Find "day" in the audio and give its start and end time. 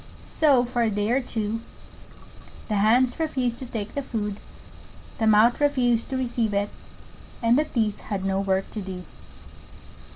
0.89-1.11